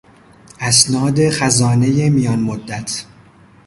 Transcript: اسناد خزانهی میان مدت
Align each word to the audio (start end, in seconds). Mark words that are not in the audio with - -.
اسناد 0.59 1.29
خزانهی 1.29 2.09
میان 2.09 2.39
مدت 2.39 3.05